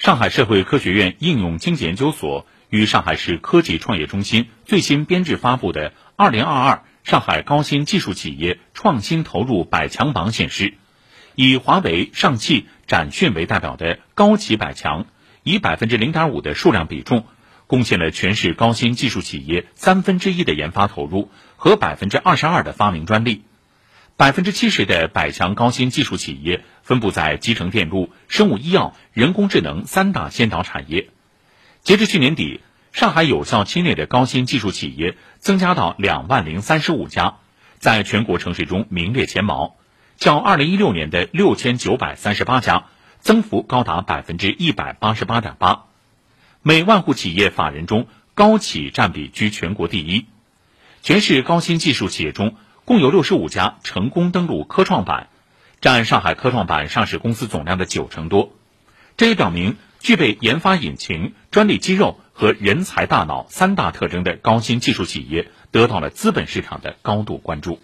[0.00, 10.72] 上海社会科学院应用经济研究所与上海市科技创业中心最新编制发布的《二零二二上海高新技术企业创新投入百强榜》显示，
[11.34, 15.04] 以华为、上汽、展讯为代表的高企百强，
[15.42, 17.26] 以百分之零点五的数量比重，
[17.66, 23.42] 贡献了全市高新技术企业三分之一的研发投入和百分之二十二的发明专利。
[24.20, 31.08] 百分之七十的百强高新技术企业分布在集成电路、生物医药、人工智能三大先导产业。
[31.82, 32.60] 截至去年底，
[32.92, 37.36] 上海有效期内的高新技术企业增加到两万零三十五家，
[37.78, 39.76] 在全国城市中名列前茅，
[40.18, 42.88] 较二零一六年的六千九百三十八家，
[43.20, 45.84] 增幅高达百分之一百八十八点八。
[46.60, 50.26] 每万户企业法人中，高企占比居全国第一。
[51.02, 52.56] 全市高新技术企业中，
[52.90, 55.28] 共有六十五家成功登陆科创板，
[55.80, 58.50] 占上海科创板上市公司总量的九成多。
[59.16, 67.78] 这也表明，具备研发引擎、专利肌肉和人才大脑三大特征的高新技术企业得到了资本市场的高度关注。